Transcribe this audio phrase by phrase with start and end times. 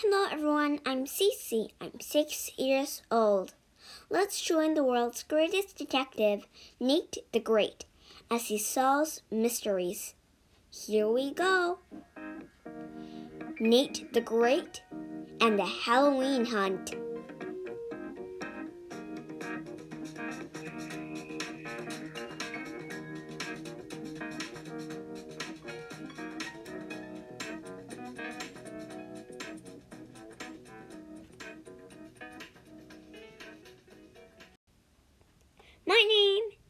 [0.00, 1.70] Hello everyone, I'm Cece.
[1.80, 3.54] I'm six years old.
[4.08, 6.46] Let's join the world's greatest detective,
[6.78, 7.84] Nate the Great,
[8.30, 10.14] as he solves mysteries.
[10.70, 11.80] Here we go.
[13.58, 14.84] Nate the Great
[15.40, 16.94] and the Halloween Hunt.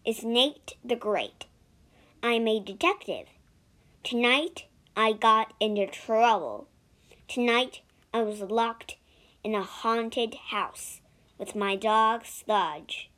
[0.08, 1.44] Is Nate the Great.
[2.22, 3.26] I'm a detective.
[4.02, 4.64] Tonight
[4.96, 6.66] I got into trouble.
[7.28, 7.82] Tonight
[8.14, 8.96] I was locked
[9.44, 11.02] in a haunted house
[11.36, 13.10] with my dog Sludge.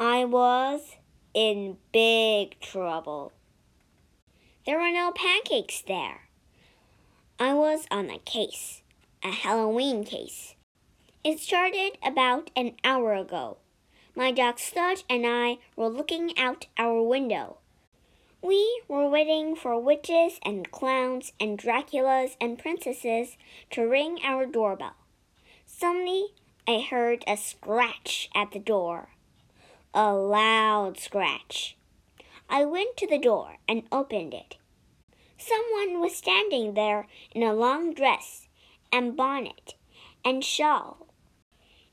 [0.00, 0.96] I was
[1.34, 3.32] in big trouble.
[4.64, 6.22] There were no pancakes there.
[7.38, 8.80] I was on a case,
[9.22, 10.54] a Halloween case.
[11.22, 13.58] It started about an hour ago.
[14.16, 17.58] My dog Sludge and I were looking out our window.
[18.40, 23.36] We were waiting for witches and clowns and Draculas and princesses
[23.70, 24.94] to ring our doorbell.
[25.66, 26.26] Suddenly,
[26.68, 29.08] I heard a scratch at the door.
[29.92, 31.76] A loud scratch.
[32.48, 34.58] I went to the door and opened it.
[35.38, 38.46] Someone was standing there in a long dress
[38.92, 39.74] and bonnet
[40.24, 41.03] and shawl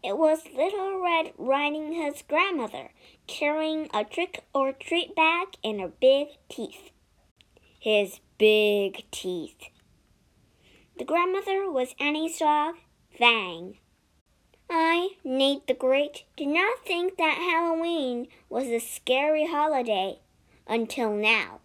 [0.04, 2.90] it was Little Red Riding Hood's grandmother
[3.28, 6.92] carrying a trick or treat bag in her big teeth.
[7.80, 9.70] His big teeth.
[10.98, 12.76] The grandmother was Annie's dog,
[13.18, 13.78] Fang.
[14.70, 20.20] I, Nate the Great, did not think that Halloween was a scary holiday
[20.68, 21.60] until now.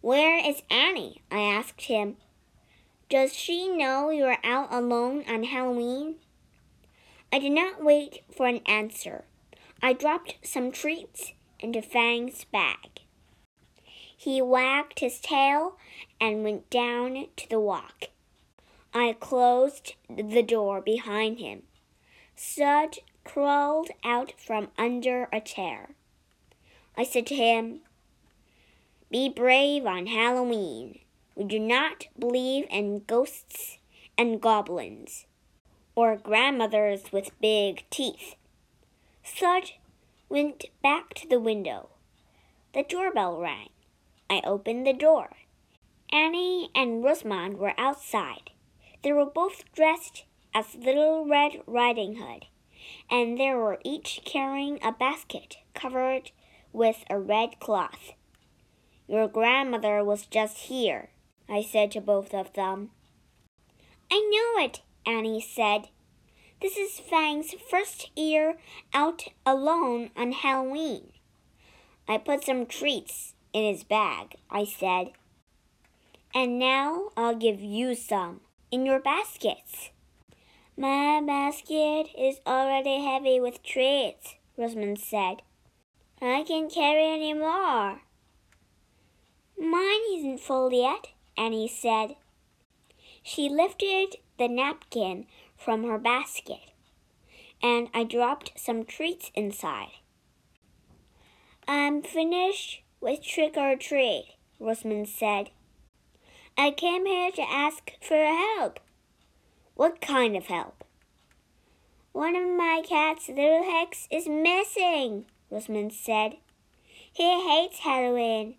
[0.00, 1.22] Where is Annie?
[1.30, 2.16] I asked him.
[3.08, 6.16] Does she know you are out alone on Halloween?
[7.34, 9.24] I did not wait for an answer.
[9.82, 13.00] I dropped some treats into Fang's bag.
[14.14, 15.78] He wagged his tail
[16.20, 18.10] and went down to the walk.
[18.92, 21.62] I closed the door behind him.
[22.36, 25.94] Sludge crawled out from under a chair.
[26.98, 27.80] I said to him,
[29.10, 30.98] Be brave on Halloween.
[31.34, 33.78] We do not believe in ghosts
[34.18, 35.24] and goblins
[35.94, 38.34] or grandmothers with big teeth.
[39.22, 39.78] Sludge
[40.28, 41.90] went back to the window.
[42.74, 43.68] The doorbell rang.
[44.30, 45.30] I opened the door.
[46.10, 48.50] Annie and Rosamond were outside.
[49.02, 52.46] They were both dressed as Little Red Riding Hood,
[53.10, 56.30] and they were each carrying a basket covered
[56.72, 58.12] with a red cloth.
[59.06, 61.10] Your grandmother was just here,
[61.48, 62.90] I said to both of them.
[64.10, 65.88] I know it, Annie said.
[66.60, 68.56] This is Fang's first year
[68.94, 71.12] out alone on Halloween.
[72.08, 75.12] I put some treats in his bag, I said.
[76.34, 78.40] And now I'll give you some
[78.70, 79.90] in your baskets.
[80.76, 85.42] My basket is already heavy with treats, Rosamond said.
[86.20, 88.00] I can't carry any more.
[89.58, 92.16] Mine isn't full yet, Annie said.
[93.22, 96.72] She lifted the napkin from her basket,
[97.62, 99.92] and I dropped some treats inside.
[101.68, 105.50] I'm finished with trick or treat, Rosamond said.
[106.58, 108.80] I came here to ask for help.
[109.74, 110.84] What kind of help?
[112.12, 116.36] One of my cat's little Hex is missing, Rosamond said.
[117.12, 118.56] He hates Halloween.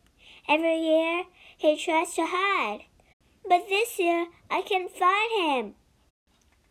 [0.48, 1.26] Every year
[1.58, 2.86] he tries to hide.
[3.48, 5.76] But this year I can find him.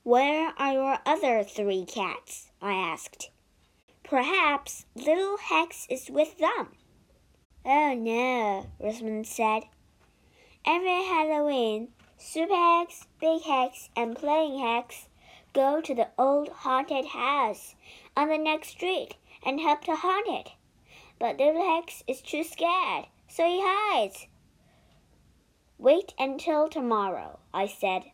[0.05, 2.51] Where are your other three cats?
[2.61, 3.31] I asked.
[4.03, 6.69] Perhaps little Hex is with them.
[7.65, 9.65] Oh no, Rosamond said.
[10.67, 11.89] Every Halloween,
[12.19, 15.09] Super Hex, Big Hex, and Plain Hex
[15.53, 17.75] go to the old haunted house
[18.17, 19.15] on the next street
[19.45, 20.53] and help to haunt it.
[21.19, 24.27] But little Hex is too scared, so he hides.
[25.83, 28.05] Wait until tomorrow, I said.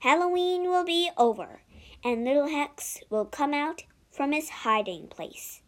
[0.00, 1.62] Halloween will be over,
[2.04, 5.62] and little Hex will come out from his hiding place.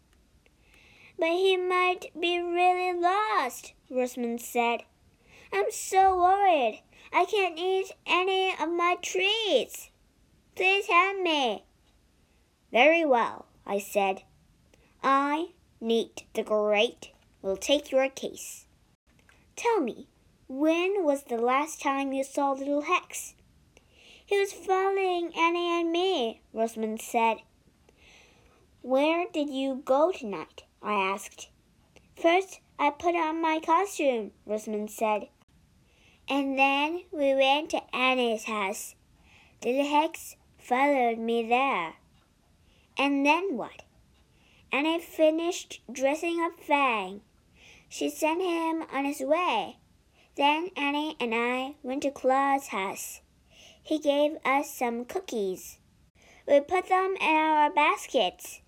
[1.17, 4.83] But he might be really lost, Rosamond said.
[5.51, 6.83] I'm so worried.
[7.11, 9.89] I can't eat any of my treats.
[10.55, 11.65] Please help me.
[12.71, 14.21] Very well, I said.
[15.01, 18.67] I, Nate the Great, will take your case.
[19.55, 20.07] Tell me,
[20.51, 23.35] when was the last time you saw little Hex?
[24.25, 27.37] He was following Annie and me, Rosamond said.
[28.81, 30.63] Where did you go tonight?
[30.83, 31.47] I asked.
[32.21, 35.29] First, I put on my costume, Rosamond said.
[36.27, 38.95] And then we went to Annie's house.
[39.63, 41.93] Little Hex followed me there.
[42.97, 43.83] And then what?
[44.69, 47.21] Annie finished dressing up Fang.
[47.87, 49.77] She sent him on his way.
[50.41, 53.21] Then Annie and I went to Claude's house.
[53.83, 55.77] He gave us some cookies.
[56.47, 58.61] We put them in our baskets.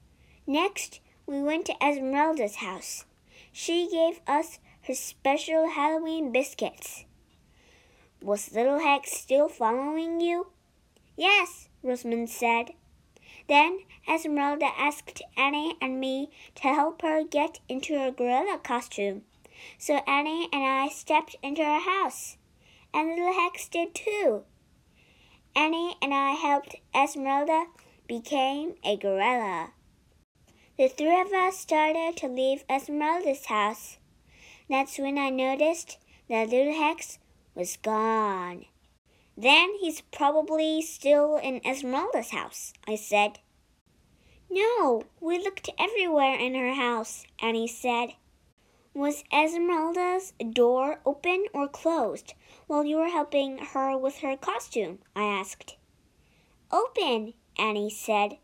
[0.46, 3.06] Next, we went to Esmeralda's house.
[3.52, 7.06] She gave us her special Halloween biscuits.
[8.22, 10.52] Was Little Hex still following you?
[11.18, 12.74] Yes, Rosamond said.
[13.50, 19.24] Then Esmeralda asked Annie and me to help her get into her gorilla costume.
[19.78, 22.38] So Annie and I stepped into her house.
[22.94, 24.44] And Little Hex did too.
[25.56, 27.66] Annie and I helped Esmeralda
[28.08, 29.72] become a gorilla.
[30.78, 33.98] The three of us started to leave Esmeralda's house.
[34.70, 35.98] That's when I noticed
[36.30, 37.20] that little Hex
[37.54, 38.66] was gone.
[39.38, 43.40] Then he's probably still in Esmeralda's house, I said.
[44.50, 48.14] No, we looked everywhere in her house, Annie said.
[48.96, 52.36] Was Esmeralda's door open or closed
[52.68, 55.00] while you were helping her with her costume?
[55.16, 55.78] I asked.
[56.72, 58.38] Open, Annie said.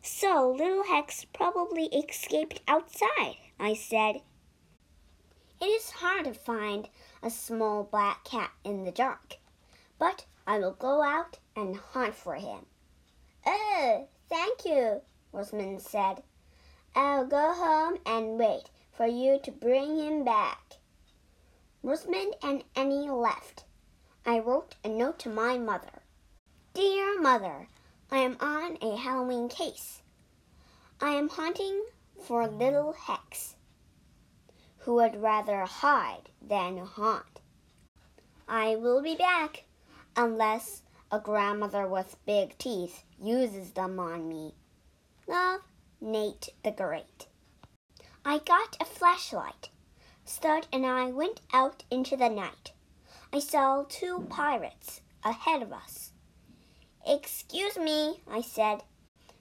[0.00, 4.22] So little Hex probably escaped outside, I said.
[5.60, 6.88] It is hard to find
[7.22, 9.36] a small black cat in the dark,
[9.98, 12.64] but I will go out and hunt for him.
[13.44, 15.02] Oh, thank you,
[15.32, 16.22] Rosamond said.
[16.96, 18.70] I'll go home and wait
[19.02, 20.76] for you to bring him back.
[21.82, 23.64] Rosamond and Annie left.
[24.24, 26.04] I wrote a note to my mother.
[26.72, 27.66] Dear Mother,
[28.12, 30.02] I am on a Halloween case.
[31.00, 31.82] I am hunting
[32.24, 33.56] for little Hex,
[34.78, 37.40] who would rather hide than haunt.
[38.46, 39.64] I will be back,
[40.14, 44.54] unless a grandmother with big teeth uses them on me.
[45.26, 45.62] Love,
[46.00, 47.26] Nate the Great.
[48.24, 49.70] I got a flashlight.
[50.24, 52.70] Sludge and I went out into the night.
[53.32, 56.12] I saw two pirates ahead of us.
[57.04, 58.84] Excuse me, I said.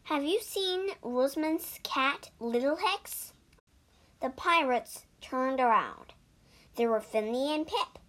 [0.05, 3.33] Have you seen Rosamond's cat, Little Hex?
[4.19, 6.13] The pirates turned around.
[6.75, 7.99] There were Finley and Pip.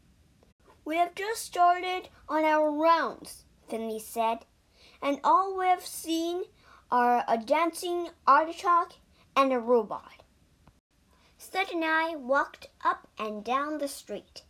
[0.86, 4.46] We have just started on our rounds, Finley said,
[5.02, 6.44] and all we've seen
[6.90, 8.94] are a dancing artichoke
[9.36, 10.21] and a robot.
[11.52, 14.43] Sludge and I walked up and down the street.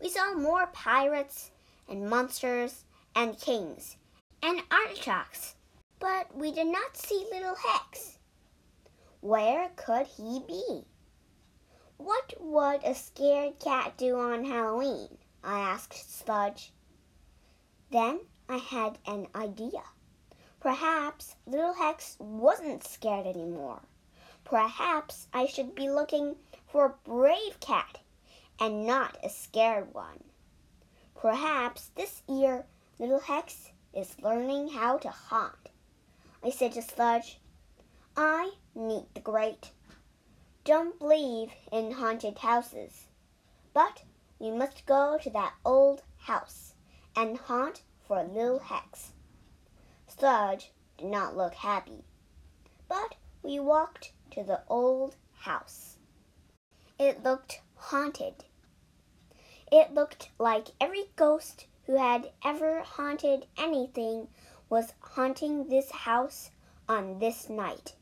[0.00, 1.52] We saw more pirates
[1.88, 2.84] and monsters
[3.14, 3.96] and kings
[4.42, 5.54] and artichokes,
[6.00, 8.18] but we did not see little Hex.
[9.20, 10.84] Where could he be?
[11.96, 15.18] What would a scared cat do on Halloween?
[15.44, 16.72] I asked Sludge.
[17.92, 18.18] Then
[18.48, 19.84] I had an idea.
[20.58, 23.82] Perhaps little Hex wasn't scared anymore.
[24.44, 26.36] Perhaps I should be looking
[26.66, 28.00] for a brave cat
[28.60, 30.24] and not a scared one.
[31.14, 32.66] Perhaps this year
[32.98, 35.70] little Hex is learning how to haunt.
[36.42, 37.40] I said to Sludge,
[38.16, 39.70] I, Nate the Great,
[40.64, 43.06] don't believe in haunted houses,
[43.72, 44.02] but
[44.38, 46.74] we must go to that old house
[47.16, 49.12] and haunt for little Hex.
[50.06, 52.04] Sludge did not look happy,
[52.88, 55.98] but we walked to the old house.
[56.98, 58.44] It looked haunted.
[59.70, 64.28] It looked like every ghost who had ever haunted anything
[64.68, 66.50] was haunting this house
[66.88, 67.94] on this night.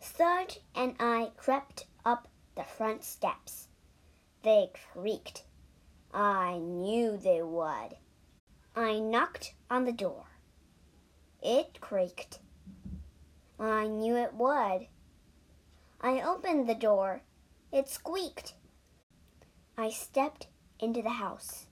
[0.00, 3.68] Sludge and I crept up the front steps.
[4.42, 5.44] They creaked.
[6.14, 7.96] I knew they would.
[8.74, 10.26] I knocked on the door.
[11.42, 12.38] It creaked.
[13.58, 14.86] I knew it would.
[16.00, 17.22] I opened the door.
[17.72, 18.54] It squeaked.
[19.76, 20.46] I stepped
[20.78, 21.66] into the house.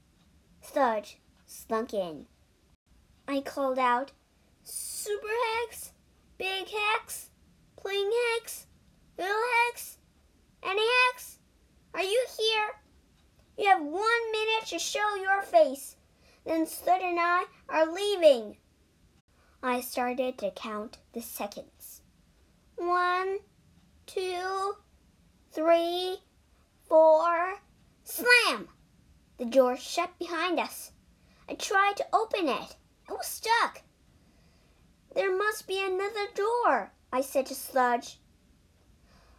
[0.61, 2.27] Sludge slunk in.
[3.29, 4.13] I called out,
[4.63, 5.27] Super
[5.63, 5.93] Hex,
[6.39, 7.31] Big Hex,
[7.77, 8.67] Plain Hex,
[9.19, 9.99] Little Hex,
[10.63, 11.39] Any Hex,
[11.95, 12.71] are you here?
[13.57, 15.97] You have one minute to show your face.
[16.45, 18.57] Then Sludge and I are leaving.
[19.63, 22.03] I started to count the seconds.
[22.77, 23.39] One,
[24.07, 24.77] two,
[25.51, 26.19] three,
[26.89, 27.55] four.
[28.03, 28.69] Slam!
[29.39, 30.93] The door shut behind us.
[31.49, 32.77] I tried to open it.
[33.09, 33.83] It was stuck.
[35.15, 38.21] There must be another door, I said to Sludge.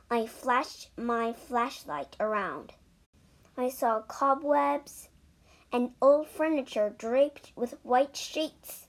[0.09, 2.73] I flashed my flashlight around.
[3.57, 5.09] I saw cobwebs
[5.71, 8.87] and old furniture draped with white sheets.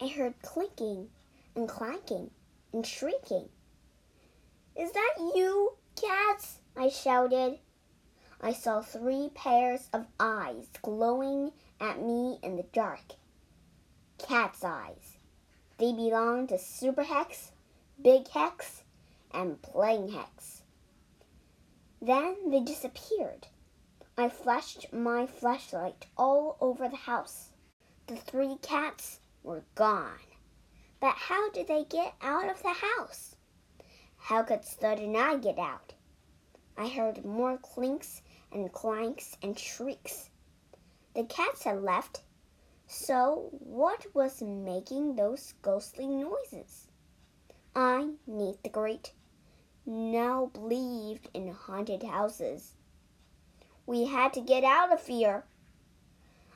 [0.00, 1.10] I heard clinking
[1.54, 2.30] and clanking
[2.72, 3.48] and shrieking.
[4.78, 6.58] Is that you, cats?
[6.76, 7.60] I shouted.
[8.42, 13.14] I saw three pairs of eyes glowing at me in the dark.
[14.18, 15.16] Cat's eyes.
[15.78, 17.52] They belong to Super Hex,
[18.02, 18.82] Big Hex,
[19.32, 20.62] and Plain Hex.
[22.02, 23.46] Then they disappeared.
[24.18, 27.48] I flashed my flashlight all over the house.
[28.08, 30.20] The three cats were gone.
[31.00, 33.35] But how did they get out of the house?
[34.26, 35.92] How could Sludge and I get out?
[36.76, 40.30] I heard more clinks and clanks and shrieks.
[41.14, 42.22] The cats had left,
[42.88, 46.88] so what was making those ghostly noises?
[47.76, 49.12] I, Nate the Great,
[49.86, 52.72] now believed in haunted houses.
[53.86, 55.44] We had to get out of here.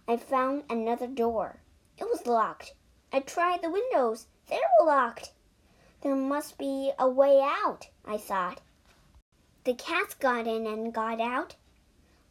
[0.08, 1.60] I found another door.
[1.98, 2.74] It was locked.
[3.12, 4.26] I tried the windows.
[4.48, 5.34] They were locked.
[6.02, 8.60] There must be a way out, I thought.
[9.64, 11.56] The cats got in and got out.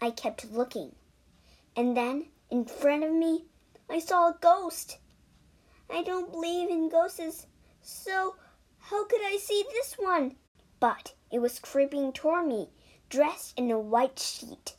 [0.01, 0.95] I kept looking.
[1.75, 3.45] And then, in front of me,
[3.89, 4.97] I saw a ghost.
[5.89, 7.47] I don't believe in ghosts,
[7.81, 8.35] so
[8.79, 10.35] how could I see this one?
[10.79, 12.69] But it was creeping toward me,
[13.09, 14.75] dressed in a white sheet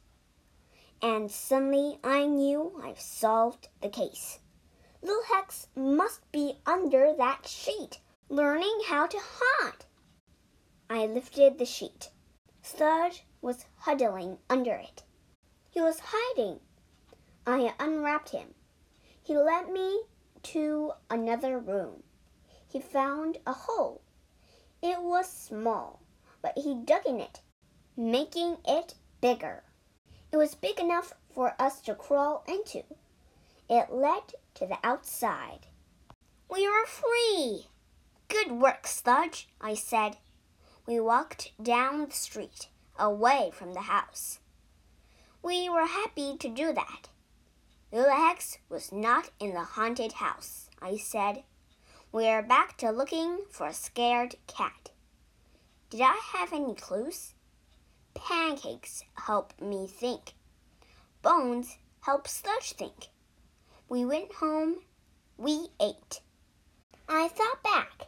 [1.03, 4.39] and suddenly I knew I've solved the case.
[5.03, 8.01] Little Hex must be under that sheet,
[8.33, 9.87] learning how to haunt.
[10.89, 12.11] I lifted the sheet.
[12.63, 15.03] Sludge was huddling under it.
[15.69, 16.61] He was hiding.
[17.45, 18.55] I unwrapped him.
[19.21, 20.03] He led me
[20.45, 22.05] to another room.
[22.69, 24.01] He found a hole.
[24.81, 26.01] It was small,
[26.41, 27.41] but he dug in it,
[27.97, 29.65] making it bigger.
[30.31, 32.85] It was big enough for us to crawl into.
[33.69, 35.67] It led to the outside.
[36.49, 37.67] We were free!
[38.31, 40.17] Good work, Sludge, I said.
[40.87, 44.39] We walked down the street, away from the house.
[45.43, 47.09] We were happy to do that.
[47.91, 51.43] Little Hex was not in the haunted house, I said.
[52.13, 54.91] We are back to looking for a scared cat.
[55.91, 57.35] Did I have any clues?
[58.15, 60.35] Pancakes help me think.
[61.21, 63.09] Bones help Sludge think.
[63.89, 64.77] We went home.
[65.37, 66.21] We ate.
[67.09, 68.07] I thought back.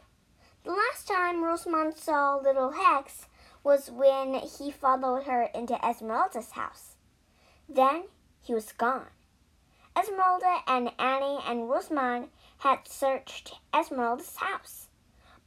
[0.63, 3.27] The last time Rosamond saw little Hex
[3.63, 6.95] was when he followed her into Esmeralda's house.
[7.69, 8.05] Then
[8.41, 9.11] he was gone.
[9.95, 14.87] Esmeralda and Annie and Rosamond had searched Esmeralda's house,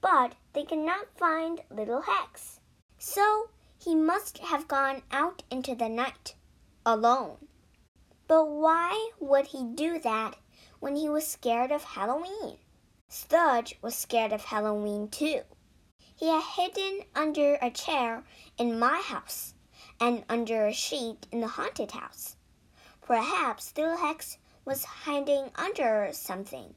[0.01, 2.61] but they could not find little Hex.
[2.99, 6.37] So he must have gone out into the night
[6.85, 7.49] alone.
[8.29, 10.37] But why would he do that
[10.79, 12.59] when he was scared of Halloween?
[13.09, 15.41] Sludge was scared of Halloween too.
[16.17, 18.25] He had hidden under a chair
[18.57, 19.53] in my house
[20.01, 22.37] and under a sheet in the haunted house.
[23.03, 26.75] Perhaps Little Hex was hiding under something.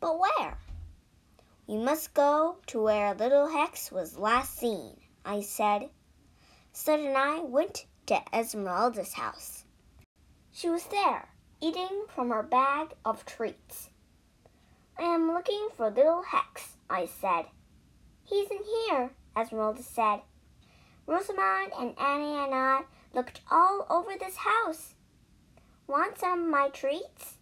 [0.00, 0.56] But where?
[1.66, 5.90] We must go to where Little Hex was last seen, I said.
[6.72, 9.64] Sludge and I went to Esmeralda's house.
[10.52, 11.28] She was there,
[11.60, 13.90] eating from her bag of treats.
[14.98, 17.46] I am looking for little Hex, I said.
[18.24, 20.20] He's in here, Esmeralda said.
[21.06, 24.94] Rosamond and Annie and I looked all over this house.
[25.86, 27.36] Want some of my treats?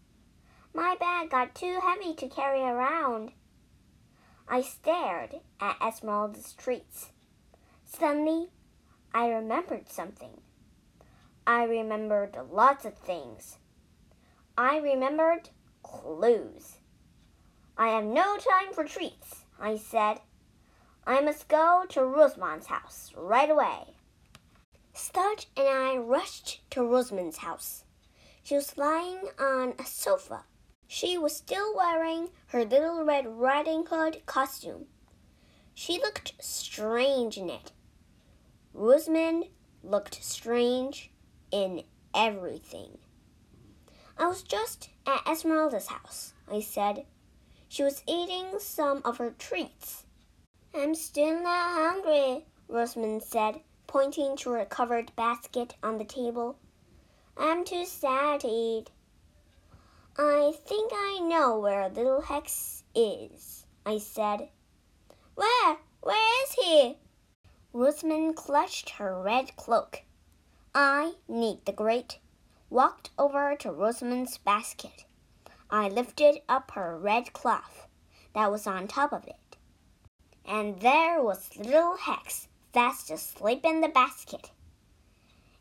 [0.74, 3.32] My bag got too heavy to carry around.
[4.48, 7.10] I stared at Esmeralda's treats.
[7.84, 8.48] Suddenly,
[9.14, 10.40] I remembered something.
[11.46, 13.58] I remembered lots of things.
[14.56, 15.50] I remembered
[15.82, 16.78] clues.
[17.76, 20.20] I have no time for treats, I said.
[21.06, 23.94] I must go to Rosamond's house right away.
[24.94, 27.84] Sludge and I rushed to Rosamond's house.
[28.44, 30.44] She was lying on a sofa.
[30.86, 34.86] She was still wearing her little Red Riding Hood costume.
[35.74, 37.72] She looked strange in it.
[38.74, 39.46] Rosamond
[39.82, 41.10] looked strange
[41.50, 41.82] in
[42.14, 42.98] everything.
[44.18, 47.06] I was just at Esmeralda's house, I said.
[47.68, 50.01] She was eating some of her treats.
[50.74, 56.56] I'm still not hungry, Rosamond said, pointing to her covered basket on the table.
[57.36, 58.86] I'm too sad to eat.
[60.16, 64.48] I think I know where little Hex is, I said.
[65.34, 65.76] Where?
[66.00, 66.96] Where is he?
[67.74, 70.02] Rosamond clutched her red cloak.
[70.74, 72.18] I, Nate the Great,
[72.70, 75.04] walked over to Rosamond's basket.
[75.70, 77.88] I lifted up her red cloth
[78.34, 79.36] that was on top of it.
[80.46, 84.50] And there was little Hex fast asleep in the basket.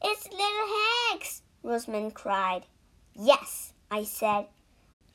[0.04, 2.64] It's little Hex, Rosamond cried.
[3.16, 4.48] Yes, I said.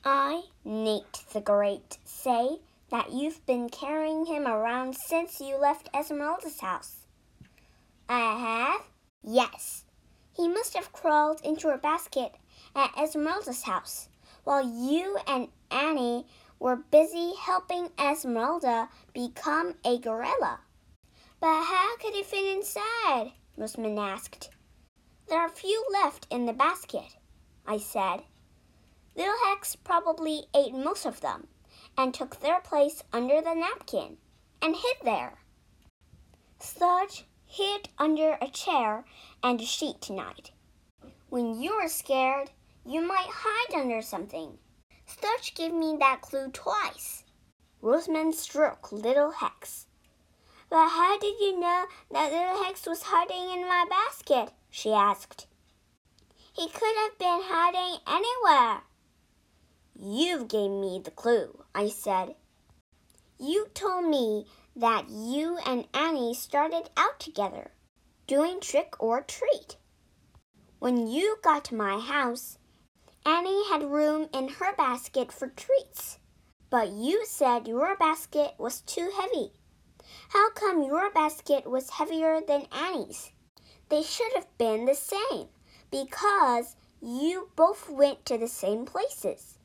[0.05, 6.61] I, Nate the Great, say that you've been carrying him around since you left Esmeralda's
[6.61, 7.07] house.
[8.09, 8.87] I have?
[9.23, 9.85] Yes.
[10.37, 12.35] He must have crawled into a basket
[12.75, 14.09] at Esmeralda's house
[14.45, 16.27] while you and Annie
[16.59, 20.61] were busy helping Esmeralda become a gorilla.
[21.41, 23.33] But how could he fit inside?
[23.57, 24.51] Rosamond asked.
[25.29, 27.17] There are few left in the basket,
[27.67, 28.23] I said.
[29.17, 31.49] Little Hex probably ate most of them
[31.97, 34.19] and took their place under the napkin
[34.63, 35.39] and hid there.
[36.59, 39.05] Sludge hid under a chair
[39.43, 40.51] and a sheet tonight.
[41.29, 42.51] When you are scared,
[42.85, 44.59] you might hide under something.
[45.19, 47.25] Sludge gave me that clue twice.
[47.81, 49.87] Rosamond stroked little Hex.
[50.69, 54.53] But how did you know that little Hex was hiding in my basket?
[54.69, 55.47] she asked.
[56.53, 58.83] He could have been hiding anywhere.
[59.95, 62.35] You've gave me the clue, I said.
[63.39, 67.71] You told me that you and Annie started out together,
[68.27, 69.77] doing trick or treat.
[70.79, 72.59] When you got to my house,
[73.27, 76.21] Annie had room in her basket for treats,
[76.71, 79.51] but you said your basket was too heavy.
[80.29, 83.33] How come your basket was heavier than Annie's?
[83.89, 85.49] They should have been the same
[85.91, 89.59] because you both went to the same places.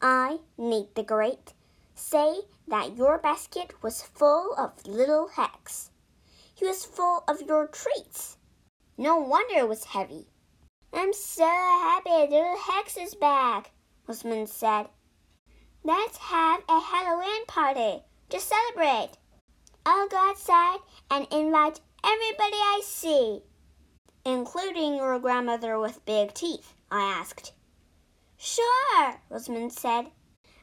[0.00, 1.52] I, Nate the Great,
[1.94, 5.90] say that your basket was full of little Hex.
[6.54, 8.38] He was full of your treats.
[8.96, 10.28] No wonder it was heavy.
[10.92, 13.70] I'm so happy little Hex is back,
[14.06, 14.86] Rosamond said.
[15.82, 19.10] Let's have a Halloween party to celebrate.
[19.84, 20.78] I'll go outside
[21.10, 23.42] and invite everybody I see.
[24.24, 27.52] Including your grandmother with big teeth, I asked.
[28.36, 30.06] Sure, Rosamond said.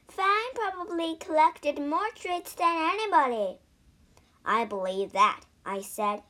[0.07, 3.57] Fang probably collected more treats than anybody.
[4.45, 6.21] I believe that, I said.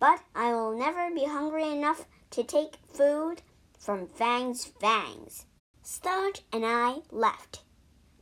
[0.00, 3.42] But I will never be hungry enough to take food
[3.78, 5.46] from Fang's fangs.
[5.82, 7.62] Sludge and I left.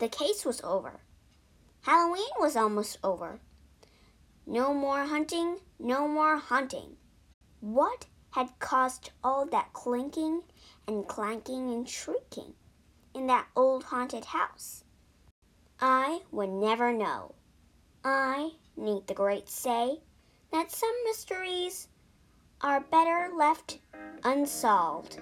[0.00, 1.00] The case was over.
[1.80, 3.40] Halloween was almost over.
[4.46, 6.96] No more hunting, no more hunting.
[7.60, 10.42] What had caused all that clinking
[10.86, 12.52] and clanking and shrieking
[13.14, 14.84] in that old haunted house?
[15.80, 17.34] I would never know.
[18.04, 20.00] I, Nate the Great, say
[20.50, 21.88] that some mysteries
[22.62, 23.80] are better left
[24.22, 25.20] unsolved.